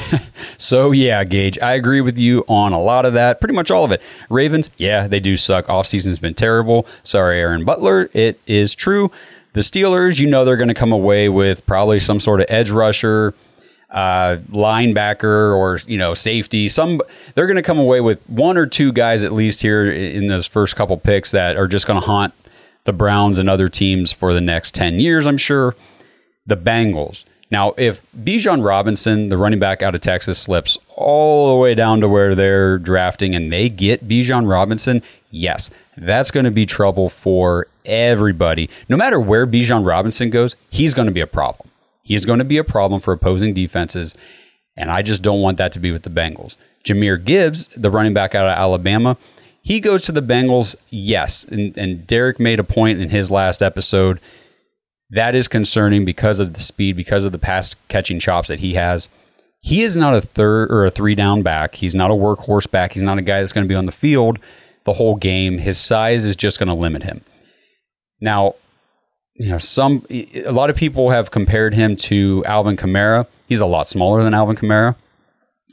[0.58, 3.84] so yeah, Gage, I agree with you on a lot of that, pretty much all
[3.84, 4.02] of it.
[4.30, 5.66] Ravens, yeah, they do suck.
[5.66, 6.86] Offseason's been terrible.
[7.02, 8.10] Sorry, Aaron Butler.
[8.12, 9.10] It is true.
[9.54, 12.70] The Steelers, you know, they're going to come away with probably some sort of edge
[12.70, 13.34] rusher,
[13.90, 16.68] uh, linebacker, or you know, safety.
[16.68, 17.00] Some
[17.34, 20.46] they're going to come away with one or two guys at least here in those
[20.46, 22.32] first couple picks that are just going to haunt
[22.84, 25.26] the Browns and other teams for the next ten years.
[25.26, 25.76] I'm sure.
[26.46, 27.24] The Bengals.
[27.52, 32.00] Now, if Bijan Robinson, the running back out of Texas, slips all the way down
[32.00, 37.10] to where they're drafting and they get Bijan Robinson, yes, that's going to be trouble
[37.10, 38.70] for everybody.
[38.88, 41.68] No matter where Bijan Robinson goes, he's going to be a problem.
[42.02, 44.14] He's going to be a problem for opposing defenses.
[44.74, 46.56] And I just don't want that to be with the Bengals.
[46.84, 49.18] Jahmyr Gibbs, the running back out of Alabama,
[49.60, 51.44] he goes to the Bengals, yes.
[51.44, 54.20] And, and Derek made a point in his last episode
[55.12, 58.74] that is concerning because of the speed, because of the pass catching chops that he
[58.74, 59.08] has.
[59.60, 61.76] He is not a third or a three down back.
[61.76, 62.94] He's not a workhorse back.
[62.94, 64.38] He's not a guy that's going to be on the field
[64.84, 65.58] the whole game.
[65.58, 67.20] His size is just going to limit him.
[68.20, 68.56] Now,
[69.34, 73.26] you know, some a lot of people have compared him to Alvin Kamara.
[73.48, 74.96] He's a lot smaller than Alvin Kamara.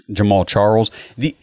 [0.09, 1.35] Jamaal Charles, the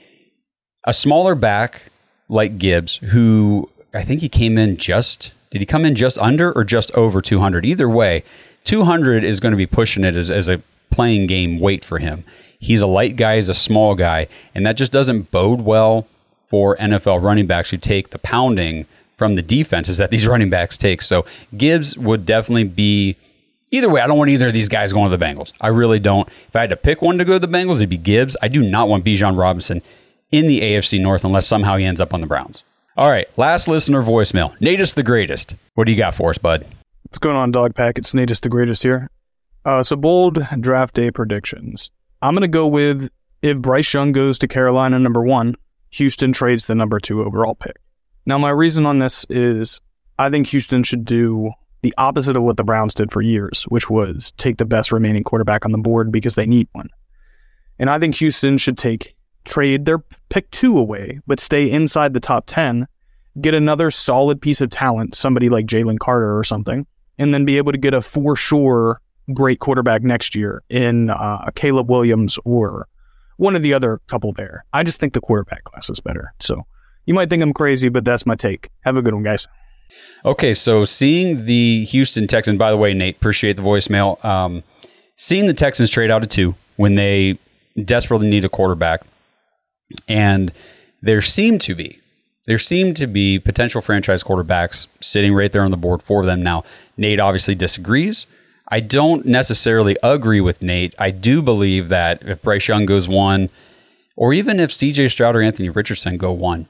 [0.85, 1.83] a smaller back
[2.29, 6.53] like Gibbs, who I think he came in just did he come in just under
[6.53, 7.65] or just over 200?
[7.65, 8.25] Either way,
[8.65, 12.25] 200 is going to be pushing it as, as a playing game weight for him.
[12.59, 16.07] He's a light guy, he's a small guy, and that just doesn't bode well
[16.49, 20.77] for NFL running backs who take the pounding from the defenses that these running backs
[20.77, 21.03] take.
[21.03, 23.17] So Gibbs would definitely be
[23.71, 24.01] either way.
[24.01, 25.53] I don't want either of these guys going to the Bengals.
[25.61, 26.29] I really don't.
[26.49, 28.37] If I had to pick one to go to the Bengals, it'd be Gibbs.
[28.43, 29.83] I do not want Bijan Robinson
[30.31, 32.63] in the AFC North unless somehow he ends up on the Browns.
[32.99, 34.59] All right, last listener voicemail.
[34.59, 35.55] Natus the greatest.
[35.75, 36.65] What do you got for us, bud?
[37.03, 37.99] What's going on, Dog Pack?
[37.99, 39.11] It's Natus the greatest here.
[39.67, 41.91] Uh, so bold draft day predictions.
[42.23, 43.11] I'm gonna go with
[43.43, 45.57] if Bryce Young goes to Carolina number one,
[45.91, 47.77] Houston trades the number two overall pick.
[48.25, 49.79] Now, my reason on this is
[50.19, 51.51] I think Houston should do
[51.83, 55.23] the opposite of what the Browns did for years, which was take the best remaining
[55.23, 56.89] quarterback on the board because they need one.
[57.79, 59.16] And I think Houston should take
[59.47, 62.87] trade their pick two away, but stay inside the top 10,
[63.41, 66.87] get another solid piece of talent, somebody like Jalen Carter or something,
[67.19, 69.01] and then be able to get a for sure
[69.33, 72.87] great quarterback next year in uh, Caleb Williams or
[73.39, 74.65] one of the other couple there.
[74.73, 76.33] I just think the quarterback class is better.
[76.41, 76.67] So
[77.07, 78.71] you might think I'm crazy, but that's my take.
[78.85, 79.47] Have a good one, guys.
[80.25, 84.23] Okay, so seeing the Houston Texans, by the way, Nate, appreciate the voicemail.
[84.25, 84.65] Um,
[85.17, 87.39] seeing the Texans trade out of two when they
[87.85, 89.03] desperately need a quarterback,
[90.09, 90.53] and
[91.03, 92.01] there seem to be
[92.47, 96.43] there seem to be potential franchise quarterbacks sitting right there on the board for them.
[96.43, 96.65] Now,
[96.97, 98.27] Nate obviously disagrees.
[98.69, 100.95] I don't necessarily agree with Nate.
[100.99, 103.51] I do believe that if Bryce Young goes one,
[104.17, 106.67] or even if CJ Stroud or Anthony Richardson go one,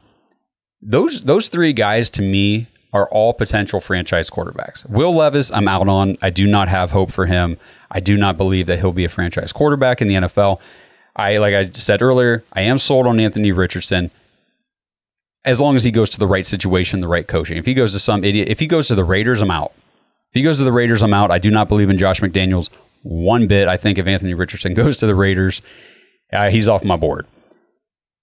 [0.83, 4.89] those those three guys to me are all potential franchise quarterbacks.
[4.89, 6.17] Will Levis, I'm out on.
[6.23, 7.59] I do not have hope for him.
[7.91, 10.59] I do not believe that he'll be a franchise quarterback in the NFL.
[11.17, 14.11] I like I said earlier, I am sold on Anthony Richardson.
[15.45, 17.57] as long as he goes to the right situation, the right coaching.
[17.57, 19.73] If he goes to some idiot, if he goes to the Raiders, I'm out.
[20.31, 21.31] If he goes to the Raiders, I'm out.
[21.31, 22.69] I do not believe in Josh McDaniels
[23.03, 23.69] one bit.
[23.69, 25.63] I think if Anthony Richardson goes to the Raiders,
[26.33, 27.27] uh, he's off my board.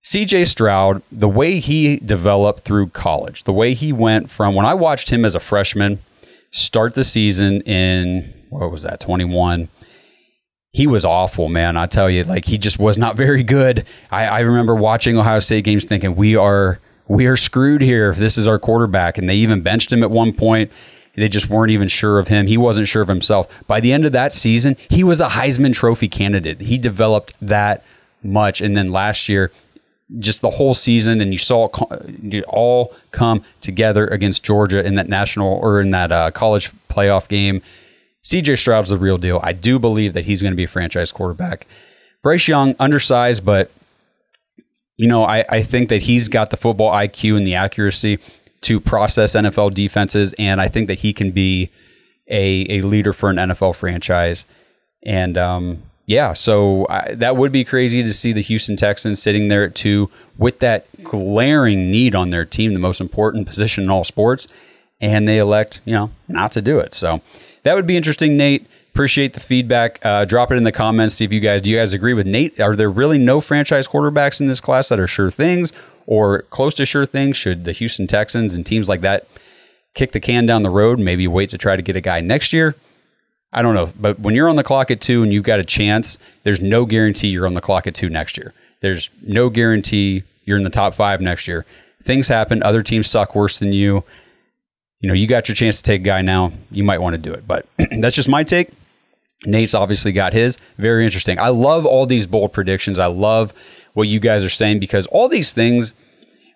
[0.04, 4.74] CJ Stroud, the way he developed through college, the way he went from when I
[4.74, 6.00] watched him as a freshman
[6.52, 9.70] start the season in, what was that, 21,
[10.74, 11.78] he was awful, man.
[11.78, 13.86] I tell you, like he just was not very good.
[14.10, 18.18] I, I remember watching Ohio State games thinking we are we are screwed here if
[18.18, 19.20] this is our quarterback.
[19.20, 20.72] And they even benched him at one point.
[21.16, 22.48] They just weren't even sure of him.
[22.48, 23.48] He wasn't sure of himself.
[23.68, 26.62] By the end of that season, he was a Heisman Trophy candidate.
[26.62, 27.84] He developed that
[28.24, 28.62] much.
[28.62, 29.52] And then last year,
[30.18, 35.08] just the whole season, and you saw it all come together against Georgia in that
[35.08, 37.62] national or in that uh, college playoff game.
[38.24, 39.40] CJ Stroud's the real deal.
[39.44, 41.68] I do believe that he's going to be a franchise quarterback.
[42.22, 43.70] Bryce Young, undersized, but
[44.98, 48.20] you know, I, I think that he's got the football IQ and the accuracy
[48.62, 51.70] to process NFL defenses, and I think that he can be
[52.30, 54.46] a a leader for an NFL franchise.
[55.04, 59.48] And um, yeah, so I, that would be crazy to see the Houston Texans sitting
[59.48, 63.90] there at two with that glaring need on their team, the most important position in
[63.90, 64.48] all sports,
[65.02, 66.94] and they elect, you know, not to do it.
[66.94, 67.22] So
[67.64, 68.68] that would be interesting, Nate.
[68.94, 70.00] Appreciate the feedback.
[70.06, 71.16] Uh, drop it in the comments.
[71.16, 72.60] See if you guys do you guys agree with Nate?
[72.60, 75.74] Are there really no franchise quarterbacks in this class that are sure things
[76.06, 77.36] or close to sure things?
[77.36, 79.28] Should the Houston Texans and teams like that
[79.96, 81.00] kick the can down the road?
[81.00, 82.76] Maybe wait to try to get a guy next year.
[83.52, 83.92] I don't know.
[84.00, 86.86] But when you're on the clock at two and you've got a chance, there's no
[86.86, 88.54] guarantee you're on the clock at two next year.
[88.82, 91.66] There's no guarantee you're in the top five next year.
[92.04, 92.62] Things happen.
[92.62, 94.04] Other teams suck worse than you.
[95.04, 96.54] You know, you got your chance to take a guy now.
[96.72, 97.46] You might want to do it.
[97.46, 97.68] But
[98.00, 98.70] that's just my take.
[99.46, 100.58] Nate's obviously got his.
[100.78, 101.38] Very interesting.
[101.38, 103.00] I love all these bold predictions.
[103.00, 103.54] I love
[103.96, 105.94] what you guys are saying because all these things,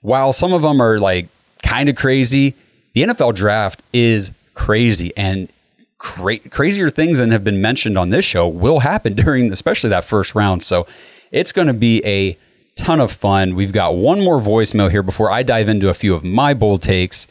[0.01, 1.27] while some of them are like
[1.61, 2.53] kind of crazy,
[2.93, 5.11] the NFL draft is crazy.
[5.17, 5.49] And
[5.97, 10.05] cra- crazier things than have been mentioned on this show will happen during, especially that
[10.05, 10.63] first round.
[10.63, 10.87] So
[11.31, 12.37] it's going to be a
[12.77, 13.55] ton of fun.
[13.55, 16.81] We've got one more voicemail here before I dive into a few of my bold
[16.81, 17.27] takes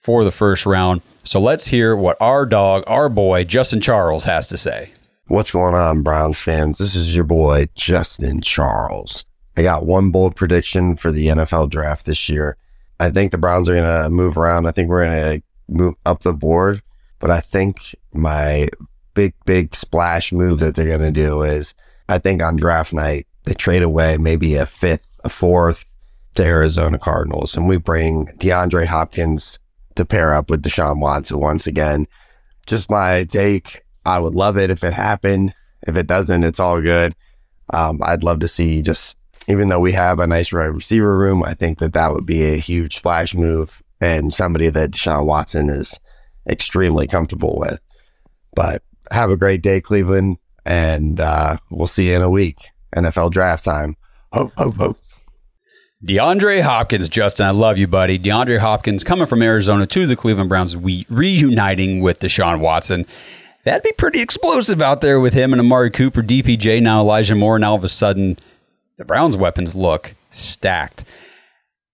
[0.00, 1.02] for the first round.
[1.24, 4.90] So let's hear what our dog, our boy, Justin Charles has to say.
[5.26, 6.78] What's going on, Browns fans?
[6.78, 9.24] This is your boy, Justin Charles.
[9.56, 12.56] I got one bold prediction for the NFL draft this year.
[12.98, 14.66] I think the Browns are going to move around.
[14.66, 16.82] I think we're going to move up the board.
[17.18, 18.68] But I think my
[19.14, 21.74] big, big splash move that they're going to do is
[22.08, 25.92] I think on draft night, they trade away maybe a fifth, a fourth
[26.34, 27.56] to Arizona Cardinals.
[27.56, 29.58] And we bring DeAndre Hopkins
[30.00, 32.06] to pair up with Deshaun Watson once again.
[32.66, 33.84] Just my take.
[34.04, 35.54] I would love it if it happened.
[35.86, 37.14] If it doesn't, it's all good.
[37.72, 41.54] Um, I'd love to see just, even though we have a nice receiver room, I
[41.54, 45.98] think that that would be a huge splash move and somebody that Deshaun Watson is
[46.48, 47.78] extremely comfortable with.
[48.54, 52.58] But have a great day, Cleveland, and uh, we'll see you in a week.
[52.96, 53.96] NFL draft time.
[54.32, 54.96] Ho, ho, ho.
[56.04, 58.18] DeAndre Hopkins, Justin, I love you, buddy.
[58.18, 63.04] DeAndre Hopkins coming from Arizona to the Cleveland Browns, we reuniting with Deshaun Watson.
[63.64, 67.56] That'd be pretty explosive out there with him and Amari Cooper, DPJ, now Elijah Moore,
[67.56, 68.38] and all of a sudden
[68.96, 71.04] the Browns' weapons look stacked.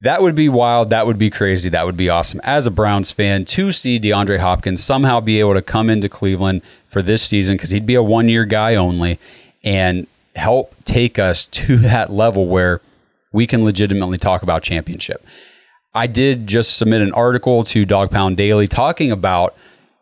[0.02, 0.90] That would be wild.
[0.90, 1.68] That would be crazy.
[1.68, 2.40] That would be awesome.
[2.44, 6.62] As a Browns fan, to see DeAndre Hopkins somehow be able to come into Cleveland
[6.86, 9.18] for this season, because he'd be a one year guy only,
[9.64, 12.80] and help take us to that level where
[13.36, 15.24] we can legitimately talk about championship.
[15.94, 19.54] I did just submit an article to Dawg Pound Daily talking about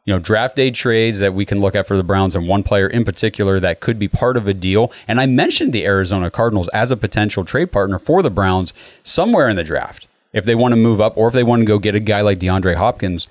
[0.05, 2.63] you know, draft day trades that we can look at for the Browns and one
[2.63, 4.93] player in particular that could be part of a deal.
[5.09, 9.49] And I mentioned the Arizona Cardinals as a potential trade partner for the Browns somewhere
[9.49, 11.79] in the draft if they want to move up or if they want to go
[11.81, 13.27] get a guy like DeAndre Hopkins.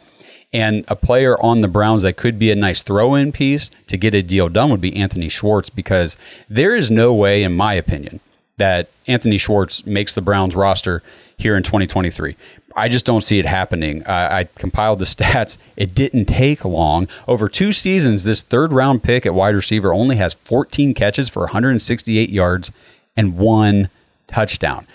[0.51, 3.97] And a player on the Browns that could be a nice throw in piece to
[3.97, 6.17] get a deal done would be Anthony Schwartz because
[6.49, 8.19] there is no way, in my opinion,
[8.57, 11.01] that Anthony Schwartz makes the Browns roster
[11.37, 12.35] here in 2023.
[12.75, 14.05] I just don't see it happening.
[14.07, 15.57] I compiled the stats.
[15.75, 17.07] It didn't take long.
[17.27, 21.41] Over two seasons, this third round pick at wide receiver only has 14 catches for
[21.41, 22.71] 168 yards
[23.15, 23.89] and one
[24.27, 24.87] touchdown.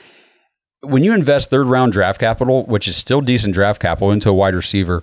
[0.80, 4.34] When you invest third round draft capital, which is still decent draft capital, into a
[4.34, 5.02] wide receiver,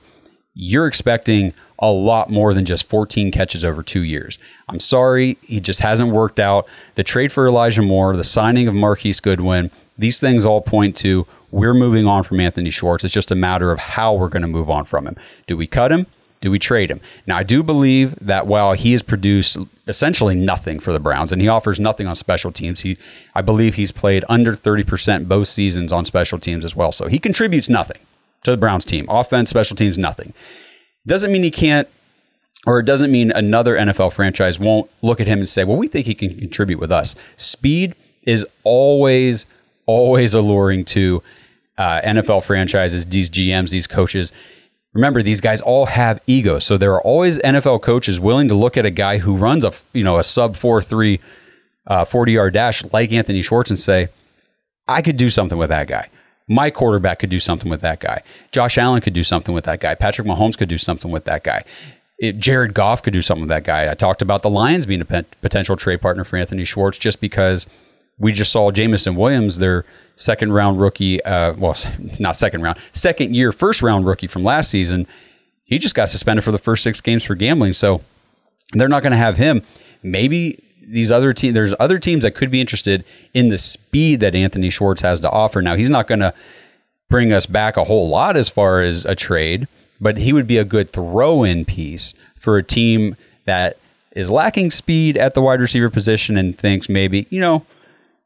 [0.53, 4.39] you're expecting a lot more than just 14 catches over two years.
[4.69, 6.67] I'm sorry, he just hasn't worked out.
[6.95, 11.27] The trade for Elijah Moore, the signing of Marquise Goodwin, these things all point to
[11.51, 13.05] we're moving on from Anthony Schwartz.
[13.05, 15.15] It's just a matter of how we're going to move on from him.
[15.47, 16.05] Do we cut him?
[16.41, 16.99] Do we trade him?
[17.25, 19.57] Now, I do believe that while he has produced
[19.87, 22.97] essentially nothing for the Browns and he offers nothing on special teams, he,
[23.33, 26.91] I believe he's played under 30% both seasons on special teams as well.
[26.91, 28.01] So he contributes nothing
[28.43, 29.05] to the Browns team.
[29.09, 30.33] Offense, special teams, nothing.
[31.07, 31.87] Doesn't mean he can't,
[32.65, 35.87] or it doesn't mean another NFL franchise won't look at him and say, well, we
[35.87, 37.15] think he can contribute with us.
[37.37, 39.45] Speed is always,
[39.85, 41.21] always alluring to
[41.77, 44.31] uh, NFL franchises, these GMs, these coaches.
[44.93, 48.77] Remember, these guys all have egos, so there are always NFL coaches willing to look
[48.77, 51.19] at a guy who runs a you know a sub four three,
[51.85, 54.07] uh, forty yard dash like Anthony Schwartz and say,
[54.87, 56.07] I could do something with that guy.
[56.47, 58.21] My quarterback could do something with that guy.
[58.51, 59.95] Josh Allen could do something with that guy.
[59.95, 61.63] Patrick Mahomes could do something with that guy.
[62.19, 63.89] It, Jared Goff could do something with that guy.
[63.89, 67.67] I talked about the Lions being a potential trade partner for Anthony Schwartz just because
[68.17, 69.85] we just saw Jameson Williams, their
[70.15, 71.75] second round rookie, uh, well,
[72.19, 75.07] not second round, second year, first round rookie from last season.
[75.65, 77.73] He just got suspended for the first six games for gambling.
[77.73, 78.01] So
[78.73, 79.63] they're not going to have him.
[80.03, 84.35] Maybe these other teams, there's other teams that could be interested in the speed that
[84.35, 85.61] Anthony Schwartz has to offer.
[85.61, 86.33] Now, he's not going to
[87.09, 89.67] bring us back a whole lot as far as a trade,
[89.99, 93.15] but he would be a good throw in piece for a team
[93.45, 93.77] that
[94.11, 97.65] is lacking speed at the wide receiver position and thinks maybe, you know,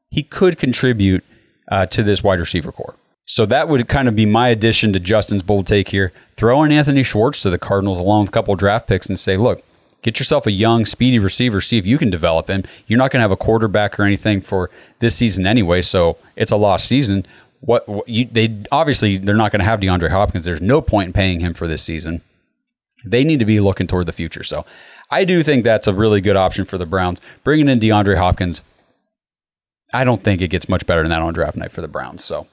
[0.09, 1.23] he could contribute
[1.67, 2.95] uh, to this wide receiver corps.
[3.25, 6.11] So that would kind of be my addition to Justin's bold take here.
[6.35, 9.37] Throw in Anthony Schwartz to the Cardinals along with a couple draft picks and say,
[9.37, 9.63] look,
[10.01, 12.63] get yourself a young, speedy receiver, see if you can develop him.
[12.87, 14.69] You're not going to have a quarterback or anything for
[14.99, 17.25] this season anyway, so it's a lost season.
[17.61, 20.45] What, what you, they obviously they're not going to have DeAndre Hopkins.
[20.45, 22.21] There's no point in paying him for this season.
[23.05, 24.43] They need to be looking toward the future.
[24.43, 24.65] So
[25.11, 27.21] I do think that's a really good option for the Browns.
[27.43, 28.63] Bringing in DeAndre Hopkins,
[29.93, 32.23] I don't think it gets much better than that on draft night for the Browns.
[32.23, 32.47] So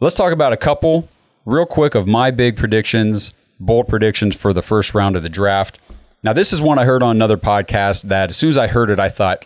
[0.00, 1.08] let's talk about a couple
[1.44, 5.78] real quick of my big predictions, bold predictions for the first round of the draft.
[6.24, 8.88] Now, this is one I heard on another podcast that as soon as I heard
[8.88, 9.44] it, I thought,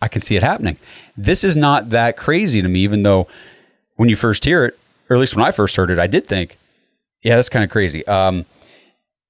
[0.00, 0.78] I can see it happening.
[1.18, 3.28] This is not that crazy to me, even though
[3.96, 6.26] when you first hear it, or at least when I first heard it, I did
[6.26, 6.56] think,
[7.22, 8.06] yeah, that's kind of crazy.
[8.06, 8.46] Um,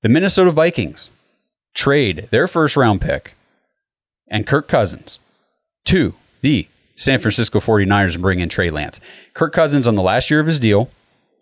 [0.03, 1.11] the Minnesota Vikings
[1.75, 3.35] trade their first round pick
[4.29, 5.19] and Kirk Cousins
[5.87, 9.01] to the San Francisco 49ers and bring in Trey Lance.
[9.33, 10.91] Kirk Cousins on the last year of his deal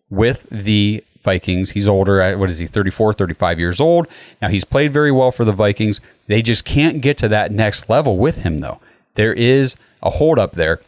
[0.08, 1.70] with the Vikings.
[1.70, 2.36] He's older.
[2.36, 4.08] What is he, 34, 35 years old?
[4.40, 6.00] Now, he's played very well for the Vikings.
[6.26, 8.80] They just can't get to that next level with him, though.
[9.14, 10.80] There is a holdup there.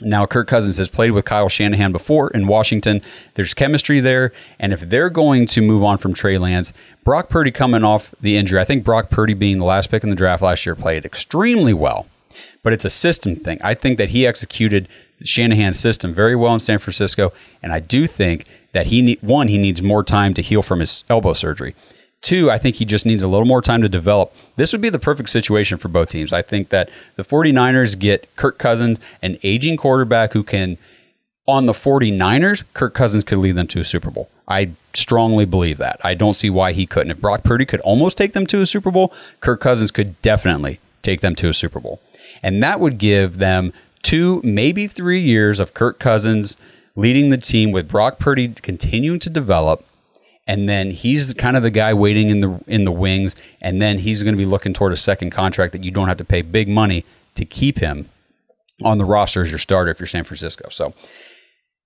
[0.00, 3.02] Now, Kirk Cousins has played with Kyle Shanahan before in Washington.
[3.34, 4.32] There's chemistry there.
[4.58, 6.72] And if they're going to move on from Trey Lance,
[7.04, 10.08] Brock Purdy coming off the injury, I think Brock Purdy being the last pick in
[10.08, 12.06] the draft last year played extremely well
[12.62, 13.58] but it's a system thing.
[13.62, 14.88] I think that he executed
[15.22, 17.32] Shanahan's system very well in San Francisco,
[17.62, 20.80] and I do think that he need, one he needs more time to heal from
[20.80, 21.74] his elbow surgery.
[22.20, 24.32] Two, I think he just needs a little more time to develop.
[24.56, 26.32] This would be the perfect situation for both teams.
[26.32, 30.78] I think that the 49ers get Kirk Cousins, an aging quarterback who can
[31.48, 34.28] on the 49ers, Kirk Cousins could lead them to a Super Bowl.
[34.46, 36.00] I strongly believe that.
[36.04, 37.10] I don't see why he couldn't.
[37.10, 40.78] If Brock Purdy could almost take them to a Super Bowl, Kirk Cousins could definitely
[41.02, 42.00] take them to a Super Bowl.
[42.42, 46.56] And that would give them two, maybe three years of Kirk Cousins
[46.96, 49.84] leading the team with Brock Purdy continuing to develop.
[50.46, 53.98] And then he's kind of the guy waiting in the in the wings, and then
[53.98, 56.42] he's going to be looking toward a second contract that you don't have to pay
[56.42, 57.04] big money
[57.36, 58.10] to keep him
[58.82, 60.68] on the roster as your starter if you're San Francisco.
[60.70, 60.94] So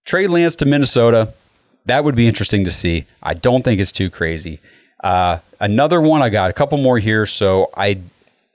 [0.07, 1.35] trade Lance to Minnesota,
[1.85, 3.05] that would be interesting to see.
[3.23, 4.59] I don't think it's too crazy.
[5.05, 7.27] Uh, another one I got a couple more here.
[7.27, 8.01] So I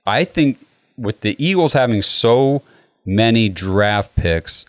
[0.04, 0.58] I think
[0.96, 2.62] with the Eagles having so
[3.06, 4.66] many draft picks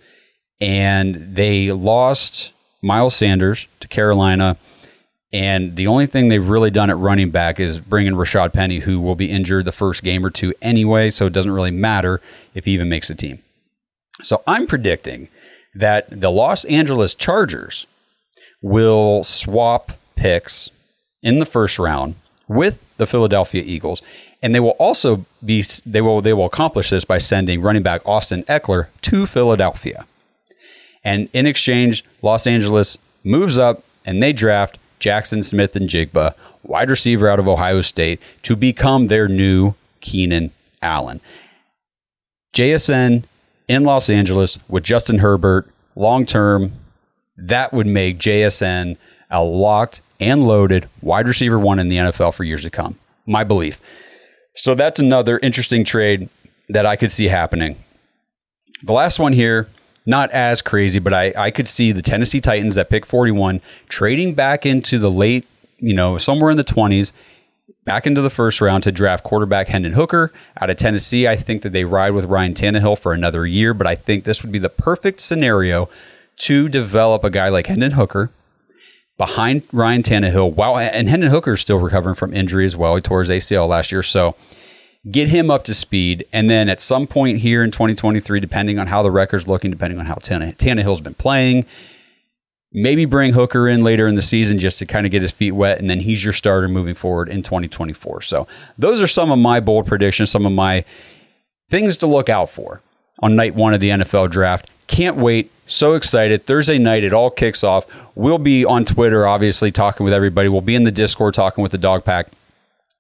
[0.64, 4.56] and they lost Miles Sanders to Carolina.
[5.34, 8.80] And the only thing they've really done at running back is bring in Rashad Penny,
[8.80, 11.10] who will be injured the first game or two anyway.
[11.10, 12.22] So it doesn't really matter
[12.54, 13.40] if he even makes the team.
[14.22, 15.28] So I'm predicting
[15.76, 17.86] that the Los Angeles Chargers
[18.62, 20.72] will swap picks
[21.22, 22.16] in the first round
[22.48, 24.02] with the Philadelphia Eagles
[24.42, 28.02] and they will also be they will they will accomplish this by sending running back
[28.06, 30.06] Austin Ekeler to Philadelphia.
[31.04, 36.34] And in exchange, Los Angeles moves up and they draft Jackson Smith-Njigba,
[36.64, 40.52] wide receiver out of Ohio State, to become their new Keenan
[40.82, 41.20] Allen.
[42.54, 43.24] JSN
[43.68, 46.74] in Los Angeles with Justin Herbert long term,
[47.38, 48.98] that would make JSN
[49.30, 52.98] a locked and loaded wide receiver one in the NFL for years to come.
[53.26, 53.80] My belief.
[54.56, 56.30] So that's another interesting trade
[56.70, 57.84] that I could see happening.
[58.84, 59.68] The last one here,
[60.06, 64.34] not as crazy, but I, I could see the Tennessee Titans at pick 41 trading
[64.34, 65.48] back into the late
[65.84, 67.12] you know, somewhere in the 20s
[67.84, 71.28] back into the first round to draft quarterback Hendon Hooker out of Tennessee.
[71.28, 74.42] I think that they ride with Ryan Tannehill for another year, but I think this
[74.42, 75.90] would be the perfect scenario
[76.38, 78.32] to develop a guy like Hendon Hooker
[79.18, 80.54] behind Ryan Tannehill.
[80.54, 82.96] Wow, and Hendon Hooker is still recovering from injury as well.
[82.96, 84.36] He tore his ACL last year, so
[85.12, 88.88] get him up to speed, and then at some point here in 2023, depending on
[88.88, 91.66] how the record's looking, depending on how Tannehill's been playing,
[92.72, 95.52] maybe bring Hooker in later in the season just to kind of get his feet
[95.52, 98.22] wet, and then he's your starter moving forward in 2024.
[98.22, 98.48] So
[98.78, 100.86] those are some of my bold predictions, some of my
[101.70, 102.82] things to look out for
[103.22, 104.70] on night one of the NFL draft.
[104.88, 105.52] Can't wait.
[105.66, 106.46] So excited.
[106.46, 107.86] Thursday night, it all kicks off.
[108.16, 110.50] We'll be on Twitter, obviously, talking with everybody.
[110.50, 112.28] We'll be in the Discord talking with the dog pack.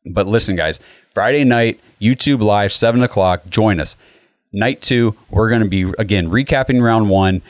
[0.05, 0.79] But listen, guys,
[1.13, 3.47] Friday night, YouTube Live, 7 o'clock.
[3.49, 3.95] Join us.
[4.51, 7.41] Night two, we're going to be, again, recapping round one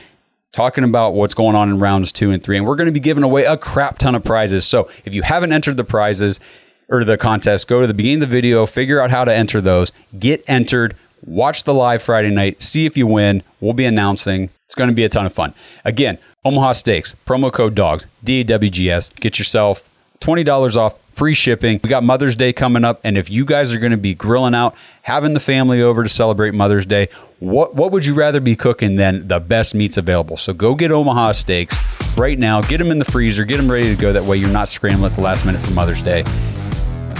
[0.54, 2.56] talking about what's going on in rounds two and three.
[2.58, 4.66] And we're going to be giving away a crap ton of prizes.
[4.66, 6.40] So if you haven't entered the prizes
[6.88, 9.60] or the contest, go to the beginning of the video, figure out how to enter
[9.60, 10.96] those, get entered,
[11.26, 13.44] watch the live Friday night, see if you win.
[13.60, 14.52] We'll be announcing.
[14.66, 15.54] It's going to be a ton of fun.
[15.84, 19.16] Again, Omaha Steaks, promo code DOGS, DAWGS.
[19.16, 19.90] Get yourself
[20.22, 21.80] $20 off free shipping.
[21.84, 24.56] We got Mother's Day coming up, and if you guys are going to be grilling
[24.56, 27.10] out, having the family over to celebrate Mother's Day,
[27.40, 30.38] what what would you rather be cooking than the best meats available?
[30.38, 31.78] So go get Omaha Steaks
[32.18, 32.62] right now.
[32.62, 33.46] Get them in the freezer.
[33.46, 34.14] Get them ready to go.
[34.14, 36.24] That way you're not scrambling at the last minute for Mother's Day.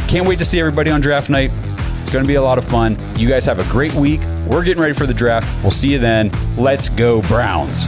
[0.08, 1.52] Can't wait to see everybody on draft night.
[2.02, 2.98] It's going to be a lot of fun.
[3.18, 4.22] You guys have a great week.
[4.48, 5.48] We're getting ready for the draft.
[5.64, 6.32] We'll see you then.
[6.56, 7.88] Let's go Browns.